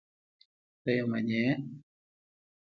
[0.81, 1.43] ته یې منې؟!